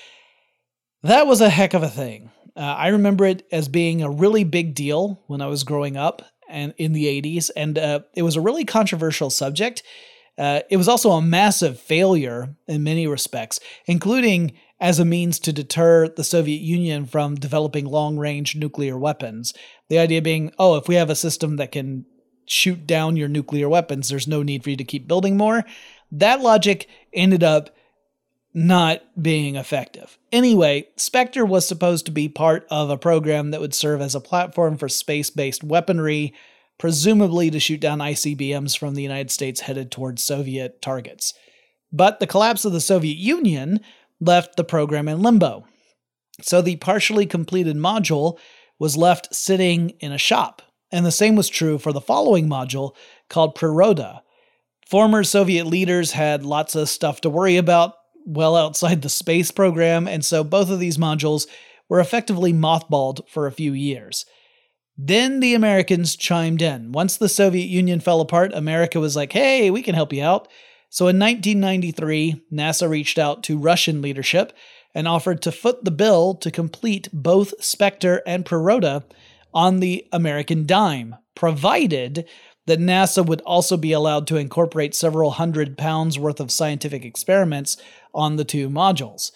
[1.03, 2.31] that was a heck of a thing.
[2.55, 6.23] Uh, I remember it as being a really big deal when I was growing up
[6.49, 9.83] and in the 80s, and uh, it was a really controversial subject.
[10.37, 15.53] Uh, it was also a massive failure in many respects, including as a means to
[15.53, 19.53] deter the Soviet Union from developing long range nuclear weapons.
[19.89, 22.05] The idea being, oh, if we have a system that can
[22.45, 25.65] shoot down your nuclear weapons, there's no need for you to keep building more.
[26.11, 27.71] That logic ended up
[28.57, 30.17] not being effective.
[30.31, 34.19] Anyway, Spektr was supposed to be part of a program that would serve as a
[34.19, 36.33] platform for space based weaponry,
[36.79, 41.35] presumably to shoot down ICBMs from the United States headed towards Soviet targets.
[41.93, 43.79] But the collapse of the Soviet Union
[44.19, 45.67] left the program in limbo.
[46.41, 48.39] So the partially completed module
[48.79, 50.63] was left sitting in a shop.
[50.91, 52.95] And the same was true for the following module
[53.29, 54.21] called Priroda.
[54.87, 57.93] Former Soviet leaders had lots of stuff to worry about
[58.27, 61.47] well outside the space program, and so both of these modules
[61.89, 64.25] were effectively mothballed for a few years.
[64.97, 66.91] Then the Americans chimed in.
[66.91, 70.47] Once the Soviet Union fell apart, America was like, hey, we can help you out.
[70.89, 74.53] So in 1993, NASA reached out to Russian leadership
[74.95, 79.03] and offered to foot the bill to complete both Spektr and Priroda
[79.53, 82.27] on the American dime, provided
[82.67, 87.77] that NASA would also be allowed to incorporate several hundred pounds worth of scientific experiments
[88.13, 89.31] on the two modules.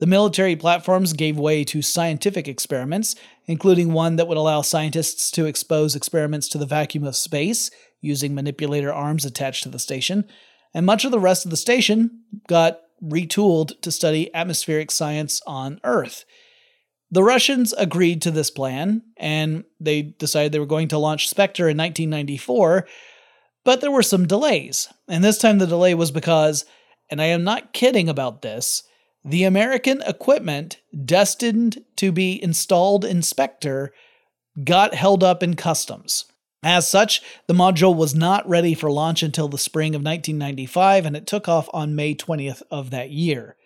[0.00, 3.14] The military platforms gave way to scientific experiments,
[3.46, 8.34] including one that would allow scientists to expose experiments to the vacuum of space using
[8.34, 10.24] manipulator arms attached to the station,
[10.74, 15.80] and much of the rest of the station got retooled to study atmospheric science on
[15.84, 16.24] Earth.
[17.12, 21.70] The Russians agreed to this plan, and they decided they were going to launch Spektr
[21.70, 22.88] in 1994,
[23.64, 24.88] but there were some delays.
[25.08, 26.64] And this time the delay was because,
[27.10, 28.84] and I am not kidding about this,
[29.22, 33.90] the American equipment destined to be installed in Spektr
[34.64, 36.24] got held up in customs.
[36.62, 41.14] As such, the module was not ready for launch until the spring of 1995, and
[41.14, 43.56] it took off on May 20th of that year.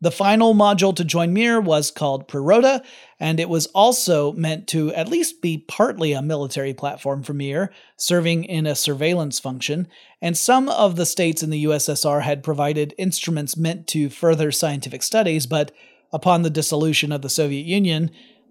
[0.00, 2.84] The final module to join Mir was called Priroda,
[3.18, 7.72] and it was also meant to at least be partly a military platform for Mir,
[7.96, 9.88] serving in a surveillance function,
[10.20, 15.02] and some of the states in the USSR had provided instruments meant to further scientific
[15.02, 15.72] studies, but
[16.12, 18.10] upon the dissolution of the Soviet Union,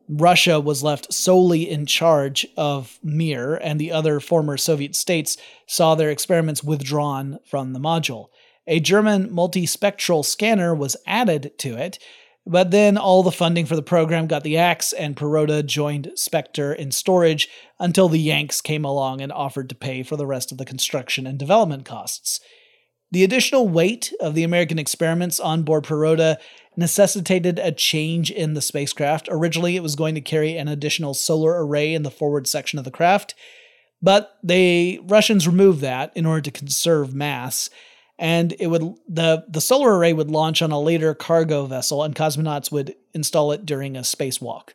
[0.10, 5.94] Russia was left solely in charge of Mir, and the other former Soviet states saw
[5.94, 8.30] their experiments withdrawn from the module.
[8.68, 12.00] A German multispectral scanner was added to it,
[12.48, 16.76] but then all the funding for the program got the axe, and Priroda joined Spektr
[16.76, 17.50] in storage
[17.80, 21.26] until the Yanks came along and offered to pay for the rest of the construction
[21.26, 22.40] and development costs.
[23.12, 26.38] The additional weight of the American experiments on board Priroda
[26.76, 29.30] necessitated a change in the spacecraft.
[29.32, 32.86] Originally, it was going to carry an additional solar array in the forward section of
[32.86, 33.36] the craft,
[34.02, 37.70] but the Russians removed that in order to conserve mass
[38.18, 42.16] and it would the the solar array would launch on a later cargo vessel and
[42.16, 44.70] cosmonauts would install it during a spacewalk.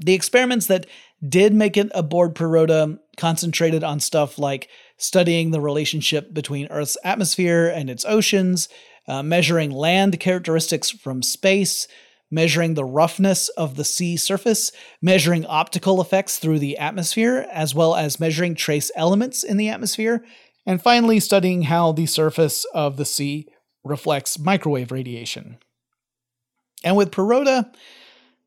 [0.00, 0.86] The experiments that
[1.26, 7.68] did make it aboard Priroda concentrated on stuff like studying the relationship between Earth's atmosphere
[7.68, 8.68] and its oceans,
[9.06, 11.86] uh, measuring land characteristics from space,
[12.30, 17.94] measuring the roughness of the sea surface, measuring optical effects through the atmosphere, as well
[17.94, 20.24] as measuring trace elements in the atmosphere,
[20.66, 23.48] and finally studying how the surface of the sea
[23.84, 25.58] reflects microwave radiation.
[26.84, 27.72] And with Priroda,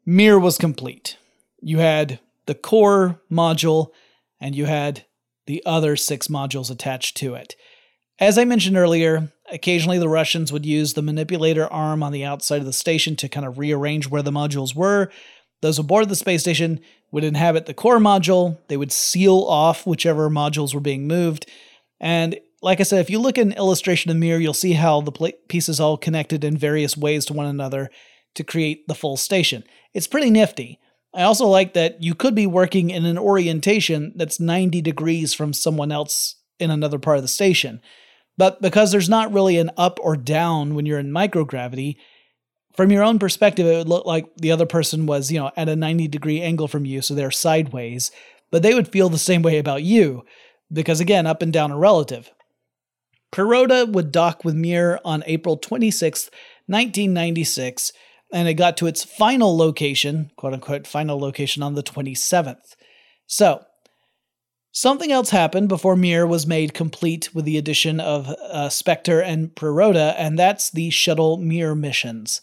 [0.05, 1.17] Mir was complete.
[1.61, 3.89] You had the core module,
[4.39, 5.05] and you had
[5.47, 7.55] the other six modules attached to it.
[8.19, 12.59] As I mentioned earlier, occasionally the Russians would use the manipulator arm on the outside
[12.59, 15.11] of the station to kind of rearrange where the modules were.
[15.61, 16.79] Those aboard the space station
[17.11, 21.49] would inhabit the core module, they would seal off whichever modules were being moved,
[21.99, 25.33] and like I said, if you look an illustration of Mir, you'll see how the
[25.47, 27.89] pieces all connected in various ways to one another
[28.33, 29.63] to create the full station.
[29.93, 30.79] It's pretty nifty.
[31.13, 35.53] I also like that you could be working in an orientation that's 90 degrees from
[35.53, 37.81] someone else in another part of the station.
[38.37, 41.95] But because there's not really an up or down when you're in microgravity,
[42.75, 45.69] from your own perspective, it would look like the other person was, you know, at
[45.69, 48.11] a 90 degree angle from you, so they're sideways,
[48.51, 50.25] but they would feel the same way about you
[50.75, 52.31] because again, up and down are relative.
[53.31, 56.29] Priroda would dock with Mir on April 26,
[56.67, 57.91] 1996,
[58.31, 62.75] and it got to its final location, quote unquote, final location on the 27th.
[63.27, 63.65] So,
[64.71, 69.49] something else happened before Mir was made complete with the addition of uh, Spektr and
[69.49, 72.41] Priroda, and that's the shuttle Mir missions.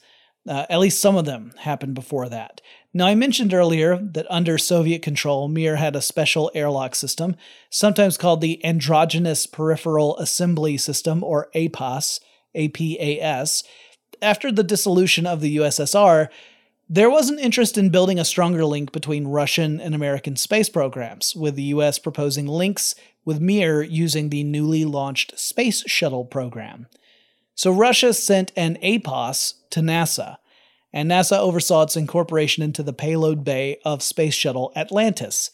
[0.48, 2.60] Uh, at least some of them happened before that.
[2.94, 7.36] Now, I mentioned earlier that under Soviet control, Mir had a special airlock system,
[7.70, 12.20] sometimes called the Androgynous Peripheral Assembly System, or APAS,
[12.54, 13.64] APAS.
[14.20, 16.28] After the dissolution of the USSR,
[16.86, 21.34] there was an interest in building a stronger link between Russian and American space programs,
[21.34, 26.88] with the US proposing links with Mir using the newly launched Space Shuttle program.
[27.54, 30.36] So Russia sent an APAS to NASA
[30.92, 35.50] and NASA oversaw its incorporation into the payload bay of Space Shuttle Atlantis.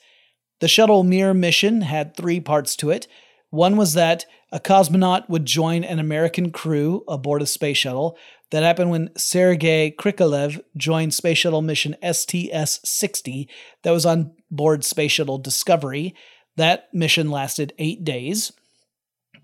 [0.61, 3.07] The shuttle Mir mission had three parts to it.
[3.51, 8.17] One was that a cosmonaut would join an American crew aboard a space shuttle.
[8.51, 13.49] That happened when Sergei Krikalev joined Space Shuttle mission STS 60
[13.83, 16.15] that was on board Space Shuttle Discovery.
[16.57, 18.53] That mission lasted eight days.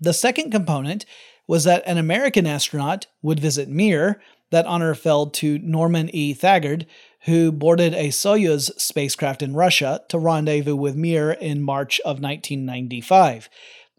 [0.01, 1.05] The second component
[1.47, 4.19] was that an American astronaut would visit Mir
[4.51, 6.33] that honor fell to Norman E.
[6.33, 6.85] Thagard,
[7.21, 13.49] who boarded a Soyuz spacecraft in Russia to rendezvous with Mir in March of 1995.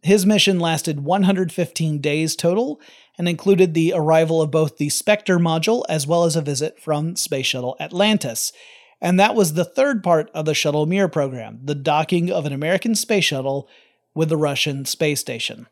[0.03, 2.81] His mission lasted 115 days total
[3.19, 7.17] and included the arrival of both the Spektr module as well as a visit from
[7.17, 8.53] Space Shuttle Atlantis.
[9.01, 12.53] And that was the third part of the Shuttle Mir program, the docking of an
[12.53, 13.69] American space shuttle
[14.15, 15.67] with the Russian space station.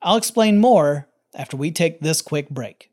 [0.00, 2.90] I'll explain more after we take this quick break.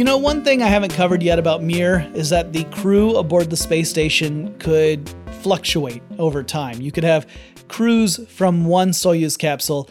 [0.00, 3.50] You know, one thing I haven't covered yet about Mir is that the crew aboard
[3.50, 6.80] the space station could fluctuate over time.
[6.80, 7.26] You could have
[7.68, 9.90] crews from one Soyuz capsule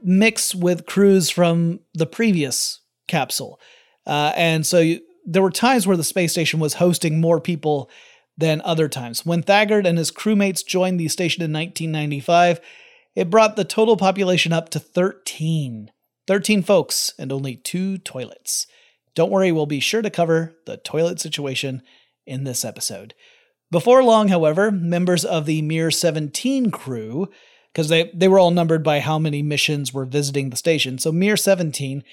[0.00, 3.58] mix with crews from the previous capsule.
[4.06, 7.90] Uh, and so you, there were times where the space station was hosting more people
[8.36, 9.26] than other times.
[9.26, 12.60] When Thagard and his crewmates joined the station in 1995,
[13.16, 15.90] it brought the total population up to 13.
[16.28, 18.68] 13 folks and only two toilets.
[19.18, 21.82] Don't worry, we'll be sure to cover the toilet situation
[22.24, 23.14] in this episode.
[23.68, 27.28] Before long, however, members of the Mir 17 crew
[27.72, 30.98] because they, they were all numbered by how many missions were visiting the station.
[30.98, 32.04] So Mir 17,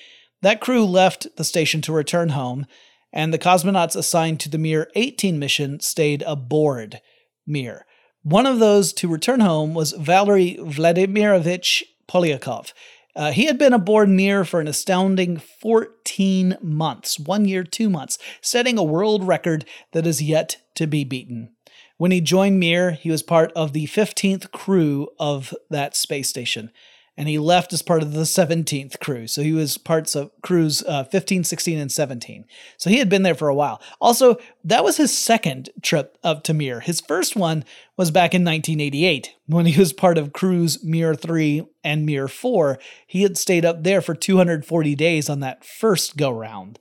[0.42, 2.66] that crew left the station to return home,
[3.14, 7.02] and the cosmonauts assigned to the Mir 18 mission stayed aboard
[7.46, 7.86] Mir.
[8.24, 12.74] One of those to return home was Valery Vladimirovich Polyakov.
[13.16, 18.18] Uh, he had been aboard Mir for an astounding 14 months, one year, two months,
[18.42, 21.52] setting a world record that is yet to be beaten.
[21.98, 26.72] When he joined Mir, he was part of the 15th crew of that space station
[27.18, 29.28] and he left as part of the 17th crew.
[29.28, 32.46] So he was parts of crews uh, 15, 16, and 17.
[32.78, 33.82] So he had been there for a while.
[34.02, 36.82] Also, that was his second trip up to Mir.
[36.82, 37.64] His first one
[37.96, 42.80] was back in 1988 when he was part of crews Mir 3 and Mir 4.
[43.08, 46.80] He had stayed up there for 240 days on that first go round.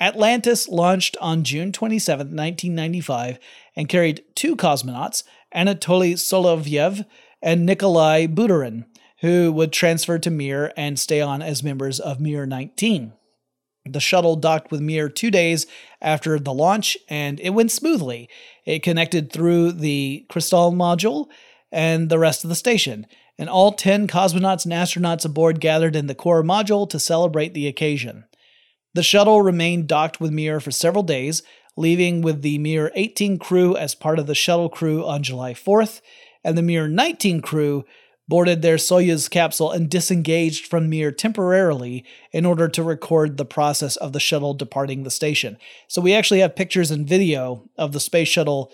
[0.00, 3.38] Atlantis launched on June 27, 1995,
[3.76, 5.22] and carried two cosmonauts,
[5.54, 7.06] Anatoly Solovyev
[7.40, 8.84] and Nikolai Budarin
[9.24, 13.14] who would transfer to Mir and stay on as members of Mir 19.
[13.86, 15.66] The shuttle docked with Mir two days
[16.02, 18.28] after the launch, and it went smoothly.
[18.66, 21.28] It connected through the Kristall module
[21.72, 23.06] and the rest of the station,
[23.38, 27.66] and all 10 cosmonauts and astronauts aboard gathered in the core module to celebrate the
[27.66, 28.26] occasion.
[28.92, 31.42] The shuttle remained docked with Mir for several days,
[31.78, 36.02] leaving with the Mir 18 crew as part of the shuttle crew on July 4th,
[36.44, 37.86] and the Mir 19 crew
[38.26, 43.96] boarded their Soyuz capsule and disengaged from Mir temporarily in order to record the process
[43.96, 45.58] of the shuttle departing the station.
[45.88, 48.72] So we actually have pictures and video of the space shuttle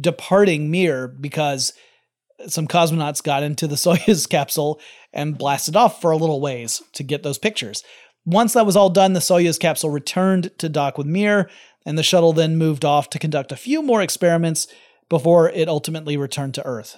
[0.00, 1.72] departing Mir because
[2.46, 4.80] some cosmonauts got into the Soyuz capsule
[5.12, 7.82] and blasted off for a little ways to get those pictures.
[8.26, 11.48] Once that was all done, the Soyuz capsule returned to dock with Mir,
[11.86, 14.66] and the shuttle then moved off to conduct a few more experiments
[15.08, 16.96] before it ultimately returned to Earth.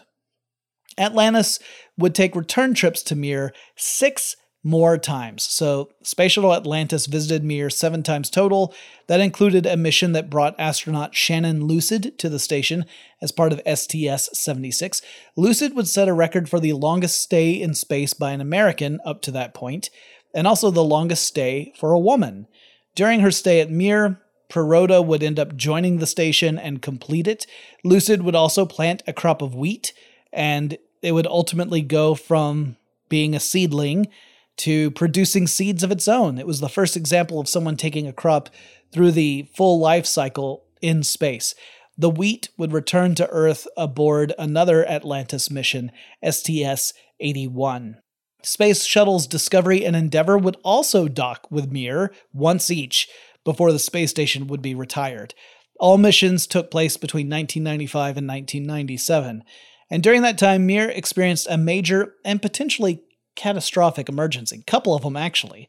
[0.99, 1.59] Atlantis
[1.97, 5.43] would take return trips to Mir six more times.
[5.43, 8.73] So, Space Shuttle Atlantis visited Mir seven times total.
[9.09, 12.85] That included a mission that brought astronaut Shannon Lucid to the station
[13.21, 15.03] as part of STS 76.
[15.37, 19.21] Lucid would set a record for the longest stay in space by an American up
[19.23, 19.91] to that point,
[20.33, 22.47] and also the longest stay for a woman.
[22.95, 27.47] During her stay at Mir, Priroda would end up joining the station and complete it.
[27.83, 29.93] Lucid would also plant a crop of wheat
[30.33, 32.77] and it would ultimately go from
[33.09, 34.09] being a seedling
[34.57, 36.39] to producing seeds of its own.
[36.39, 38.49] It was the first example of someone taking a crop
[38.93, 41.55] through the full life cycle in space.
[41.97, 45.93] The wheat would return to Earth aboard another Atlantis mission,
[46.29, 47.99] STS 81.
[48.43, 53.09] Space shuttles Discovery and Endeavour would also dock with Mir once each
[53.45, 55.35] before the space station would be retired.
[55.79, 59.45] All missions took place between 1995 and 1997.
[59.93, 63.03] And during that time, Mir experienced a major and potentially
[63.37, 65.69] catastrophic emergency, a couple of them actually.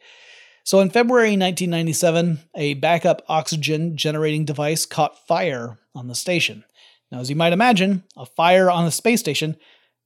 [0.63, 6.63] So in February 1997, a backup oxygen generating device caught fire on the station.
[7.11, 9.57] Now, as you might imagine, a fire on a space station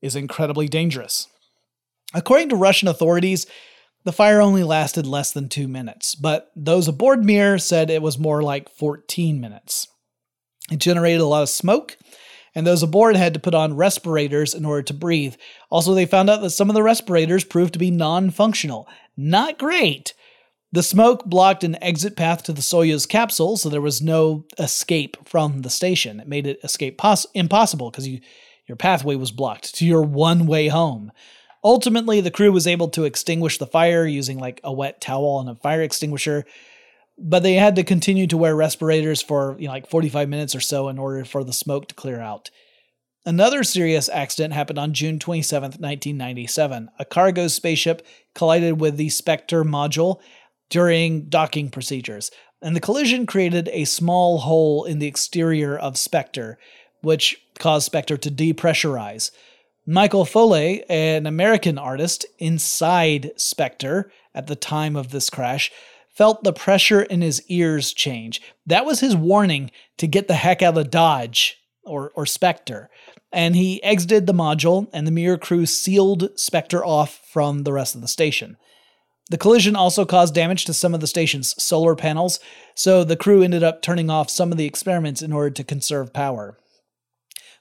[0.02, 1.28] is incredibly dangerous.
[2.16, 3.46] According to Russian authorities,
[4.04, 8.18] the fire only lasted less than two minutes, but those aboard Mir said it was
[8.18, 9.88] more like 14 minutes.
[10.72, 11.98] It generated a lot of smoke
[12.58, 15.36] and those aboard had to put on respirators in order to breathe.
[15.70, 18.90] Also, they found out that some of the respirators proved to be non functional.
[19.16, 20.16] Not great.
[20.72, 25.18] The smoke blocked an exit path to the Soyuz capsule, so there was no escape
[25.30, 26.20] from the station.
[26.20, 28.22] It made it escape pos- impossible because you,
[28.66, 31.12] your pathway was blocked to your one way home.
[31.64, 35.48] Ultimately, the crew was able to extinguish the fire using like a wet towel and
[35.48, 36.44] a fire extinguisher,
[37.18, 40.60] but they had to continue to wear respirators for you know, like 45 minutes or
[40.60, 42.50] so in order for the smoke to clear out.
[43.26, 46.90] Another serious accident happened on June 27, 1997.
[46.98, 50.22] A cargo spaceship collided with the Spektr module
[50.70, 56.56] during docking procedures, and the collision created a small hole in the exterior of Spektr,
[57.02, 59.32] which caused Spektr to depressurize.
[59.86, 65.72] Michael Foale, an American artist inside Spektr at the time of this crash,
[66.18, 68.42] felt the pressure in his ears change.
[68.66, 72.88] That was his warning to get the heck out of Dodge or, or Spektr.
[73.32, 77.94] And he exited the module, and the Mir crew sealed Spektr off from the rest
[77.94, 78.58] of the station.
[79.30, 82.40] The collision also caused damage to some of the station's solar panels,
[82.74, 86.14] so the crew ended up turning off some of the experiments in order to conserve
[86.14, 86.58] power.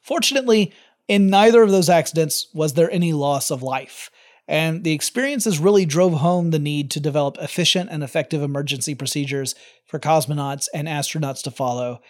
[0.00, 0.72] Fortunately,
[1.08, 4.10] in neither of those accidents was there any loss of life.
[4.48, 9.54] And the experiences really drove home the need to develop efficient and effective emergency procedures
[9.86, 12.00] for cosmonauts and astronauts to follow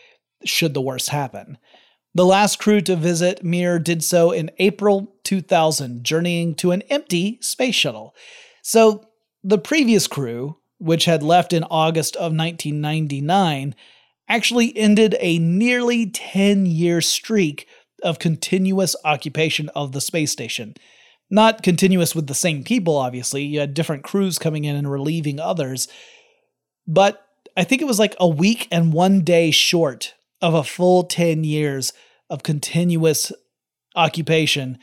[0.44, 1.58] should the worst happen.
[2.14, 7.38] The last crew to visit Mir did so in April 2000, journeying to an empty
[7.42, 8.14] space shuttle.
[8.62, 9.08] So,
[9.42, 13.74] the previous crew, which had left in August of 1999,
[14.28, 17.66] actually ended a nearly 10 year streak
[18.02, 20.74] of continuous occupation of the space station.
[21.28, 23.42] Not continuous with the same people, obviously.
[23.42, 25.88] You had different crews coming in and relieving others.
[26.86, 31.04] But I think it was like a week and one day short of a full
[31.04, 31.92] 10 years
[32.30, 33.32] of continuous
[33.94, 34.78] occupation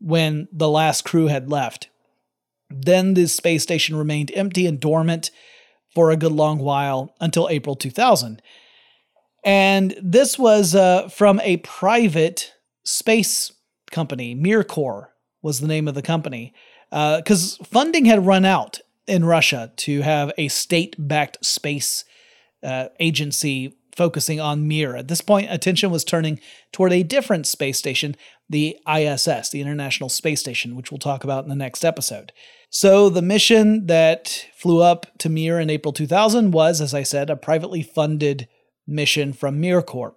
[0.00, 1.88] when the last crew had left.
[2.70, 5.30] Then the space station remained empty and dormant
[5.94, 8.42] for a good long while until April 2000.
[9.44, 13.52] And this was uh, from a private space
[13.90, 15.08] company, MirCorp
[15.44, 16.54] was the name of the company,
[16.90, 22.04] because uh, funding had run out in Russia to have a state backed space
[22.62, 24.96] uh, agency focusing on Mir.
[24.96, 26.40] At this point, attention was turning
[26.72, 28.16] toward a different space station,
[28.48, 32.32] the ISS, the International Space Station, which we'll talk about in the next episode.
[32.70, 37.30] So, the mission that flew up to Mir in April 2000 was, as I said,
[37.30, 38.48] a privately funded
[38.86, 40.14] mission from MirCorp.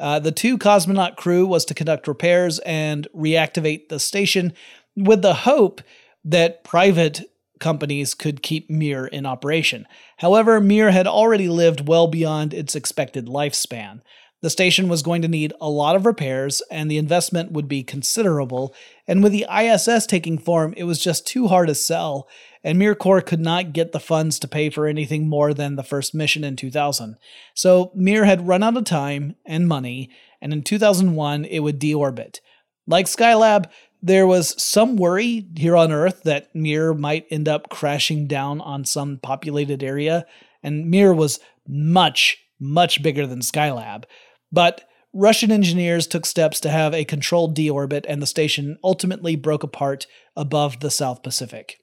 [0.00, 4.52] Uh, the two cosmonaut crew was to conduct repairs and reactivate the station
[4.96, 5.80] with the hope
[6.24, 7.22] that private
[7.60, 9.86] companies could keep Mir in operation.
[10.18, 14.00] However, Mir had already lived well beyond its expected lifespan.
[14.44, 17.82] The station was going to need a lot of repairs, and the investment would be
[17.82, 18.74] considerable.
[19.08, 22.28] And with the ISS taking form, it was just too hard to sell,
[22.62, 26.14] and MirCorp could not get the funds to pay for anything more than the first
[26.14, 27.16] mission in 2000.
[27.54, 30.10] So Mir had run out of time and money,
[30.42, 32.40] and in 2001 it would deorbit.
[32.86, 33.70] Like Skylab,
[34.02, 38.84] there was some worry here on Earth that Mir might end up crashing down on
[38.84, 40.26] some populated area,
[40.62, 44.04] and Mir was much, much bigger than Skylab.
[44.52, 49.62] But Russian engineers took steps to have a controlled deorbit, and the station ultimately broke
[49.62, 51.78] apart above the South Pacific.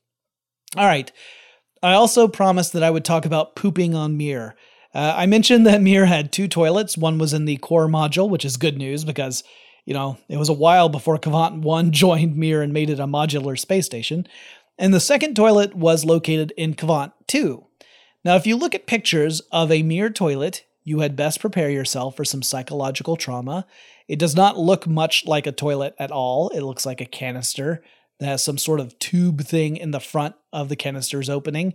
[0.76, 1.12] All right,
[1.82, 4.55] I also promised that I would talk about pooping on Mir.
[4.93, 6.97] Uh, I mentioned that Mir had two toilets.
[6.97, 9.43] One was in the core module, which is good news because
[9.86, 13.07] you know, it was a while before Kvant 1 joined Mir and made it a
[13.07, 14.28] modular space station.
[14.78, 17.66] And the second toilet was located in Kvant 2.
[18.24, 22.15] Now, if you look at pictures of a Mir toilet, you had best prepare yourself
[22.15, 23.65] for some psychological trauma.
[24.07, 26.49] It does not look much like a toilet at all.
[26.49, 27.84] It looks like a canister
[28.19, 31.73] that has some sort of tube thing in the front of the canister's opening.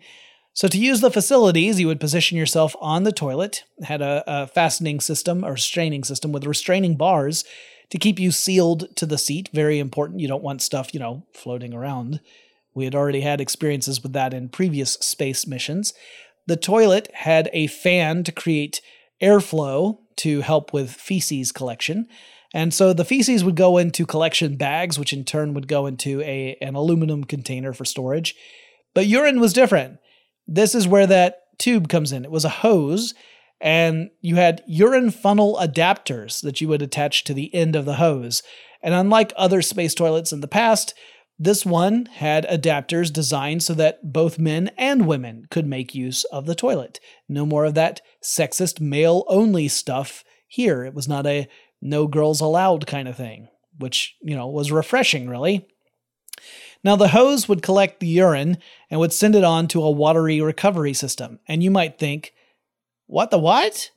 [0.52, 4.46] So, to use the facilities, you would position yourself on the toilet, had a, a
[4.46, 7.44] fastening system or straining system with restraining bars
[7.90, 9.50] to keep you sealed to the seat.
[9.52, 10.20] Very important.
[10.20, 12.20] You don't want stuff, you know, floating around.
[12.74, 15.94] We had already had experiences with that in previous space missions.
[16.46, 18.80] The toilet had a fan to create
[19.22, 22.08] airflow to help with feces collection.
[22.54, 26.22] And so the feces would go into collection bags, which in turn would go into
[26.22, 28.34] a, an aluminum container for storage.
[28.94, 29.98] But urine was different.
[30.46, 32.24] This is where that tube comes in.
[32.24, 33.14] It was a hose
[33.60, 37.94] and you had urine funnel adapters that you would attach to the end of the
[37.94, 38.42] hose.
[38.82, 40.94] And unlike other space toilets in the past,
[41.38, 46.46] this one had adapters designed so that both men and women could make use of
[46.46, 46.98] the toilet.
[47.28, 50.84] No more of that sexist male only stuff here.
[50.84, 51.48] It was not a
[51.82, 55.68] no girls allowed kind of thing, which, you know, was refreshing, really.
[56.82, 58.58] Now, the hose would collect the urine
[58.90, 61.40] and would send it on to a watery recovery system.
[61.46, 62.32] And you might think,
[63.06, 63.90] what the what?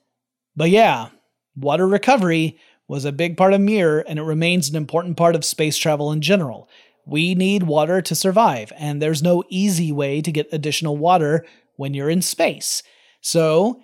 [0.56, 1.10] But yeah,
[1.56, 5.46] water recovery was a big part of Mir, and it remains an important part of
[5.46, 6.68] space travel in general.
[7.10, 11.46] We need water to survive, and there's no easy way to get additional water
[11.76, 12.84] when you're in space.
[13.22, 13.82] So,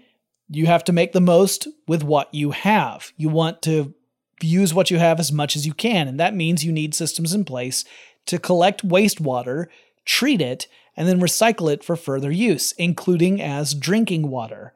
[0.49, 3.11] you have to make the most with what you have.
[3.17, 3.95] You want to
[4.41, 7.33] use what you have as much as you can, and that means you need systems
[7.33, 7.83] in place
[8.27, 9.67] to collect wastewater,
[10.05, 14.73] treat it, and then recycle it for further use, including as drinking water.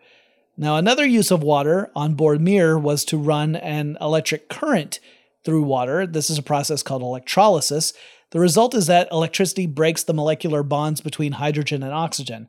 [0.58, 5.00] Now, another use of water on board Mir was to run an electric current
[5.46, 6.06] through water.
[6.06, 7.94] This is a process called electrolysis.
[8.32, 12.48] The result is that electricity breaks the molecular bonds between hydrogen and oxygen.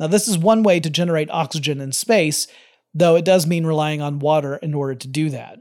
[0.00, 2.46] Now, this is one way to generate oxygen in space,
[2.94, 5.58] though it does mean relying on water in order to do that.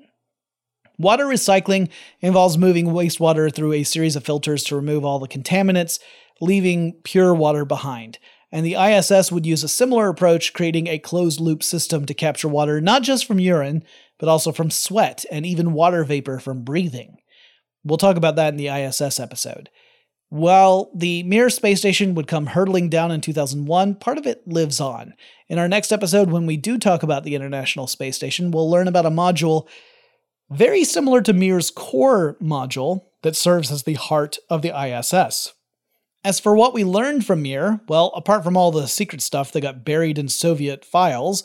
[0.98, 1.90] Water recycling
[2.22, 6.00] involves moving wastewater through a series of filters to remove all the contaminants,
[6.40, 8.18] leaving pure water behind
[8.52, 12.48] and the ISS would use a similar approach, creating a closed loop system to capture
[12.48, 13.84] water not just from urine,
[14.20, 17.18] but also from sweat and even water vapor from breathing.
[17.84, 19.70] We'll talk about that in the ISS episode.
[20.30, 24.82] While the Mir space station would come hurtling down in 2001, part of it lives
[24.82, 25.14] on.
[25.48, 28.90] In our next episode, when we do talk about the International Space Station, we'll learn
[28.90, 29.68] about a module
[30.50, 35.54] very similar to Mir's core module that serves as the heart of the ISS.
[36.24, 39.62] As for what we learned from Mir, well, apart from all the secret stuff that
[39.62, 41.44] got buried in Soviet files,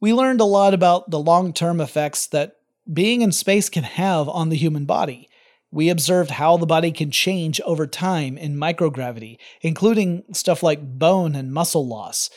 [0.00, 2.56] we learned a lot about the long term effects that
[2.92, 5.28] being in space can have on the human body.
[5.74, 11.34] We observed how the body can change over time in microgravity, including stuff like bone
[11.34, 12.30] and muscle loss.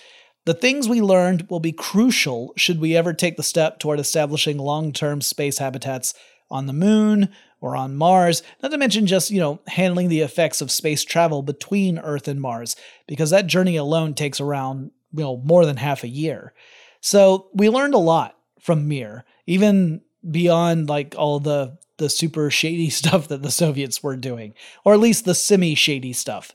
[0.46, 4.58] The things we learned will be crucial should we ever take the step toward establishing
[4.58, 6.16] long term space habitats
[6.50, 7.30] on the moon
[7.62, 11.44] or on Mars, not to mention just, you know, handling the effects of space travel
[11.44, 12.76] between Earth and Mars,
[13.08, 16.56] because that journey alone takes around, you know, more than half a year.
[17.02, 22.90] So we learned a lot from Mir, even beyond like all the the super shady
[22.92, 24.54] stuff that the Soviets were doing,
[24.86, 26.54] or at least the semi shady stuff.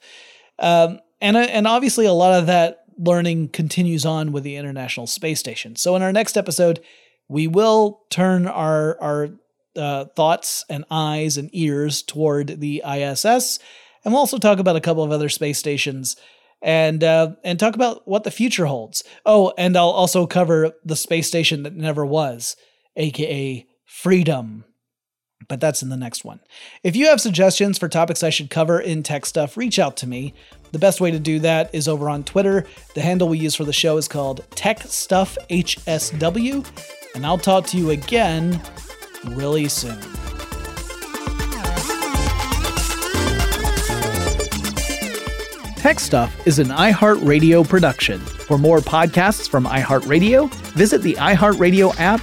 [0.58, 5.40] Um, and and obviously a lot of that learning continues on with the International Space
[5.40, 5.76] Station.
[5.76, 6.80] So in our next episode,
[7.28, 9.28] we will turn our our
[9.76, 13.58] uh, thoughts and eyes and ears toward the ISS,
[14.04, 16.16] and we'll also talk about a couple of other space stations
[16.60, 19.02] and uh, and talk about what the future holds.
[19.24, 22.56] Oh, and I'll also cover the space station that never was,
[22.96, 24.64] aka Freedom
[25.52, 26.40] but that's in the next one.
[26.82, 30.06] If you have suggestions for topics I should cover in tech stuff, reach out to
[30.06, 30.32] me.
[30.70, 32.64] The best way to do that is over on Twitter.
[32.94, 36.64] The handle we use for the show is called Tech Stuff HSW,
[37.14, 38.62] and I'll talk to you again
[39.26, 40.00] really soon.
[45.76, 48.20] Tech Stuff is an iHeartRadio production.
[48.20, 52.22] For more podcasts from iHeartRadio, visit the iHeartRadio app